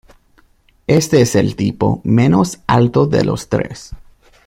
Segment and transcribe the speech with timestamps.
[0.87, 3.93] Este es el tipo menos alto de los tres.